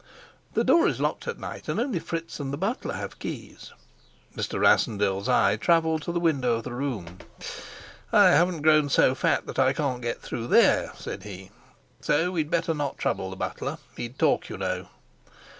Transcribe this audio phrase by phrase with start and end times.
[0.55, 3.71] "The door is locked at night, and only Fritz and the butler have keys."
[4.35, 4.59] Mr.
[4.59, 7.19] Rassendyll's eye traveled to the window of the room.
[8.11, 11.51] "I haven't grown so fat that I can't get through there," said he.
[11.99, 13.77] "So we'd better not trouble the butler.
[13.95, 14.87] He'd talk, you know."